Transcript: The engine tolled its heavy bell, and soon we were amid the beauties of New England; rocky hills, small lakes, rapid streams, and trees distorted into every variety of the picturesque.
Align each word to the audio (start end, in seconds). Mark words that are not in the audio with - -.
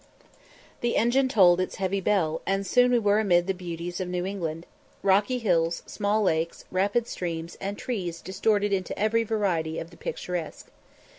The 0.79 0.95
engine 0.95 1.29
tolled 1.29 1.59
its 1.61 1.75
heavy 1.75 2.01
bell, 2.01 2.41
and 2.47 2.65
soon 2.65 2.89
we 2.91 2.97
were 2.97 3.19
amid 3.19 3.45
the 3.45 3.53
beauties 3.53 4.01
of 4.01 4.07
New 4.07 4.25
England; 4.25 4.65
rocky 5.03 5.37
hills, 5.37 5.83
small 5.85 6.23
lakes, 6.23 6.65
rapid 6.71 7.05
streams, 7.07 7.55
and 7.61 7.77
trees 7.77 8.19
distorted 8.19 8.73
into 8.73 8.97
every 8.97 9.23
variety 9.23 9.77
of 9.77 9.91
the 9.91 9.97
picturesque. 9.97 10.69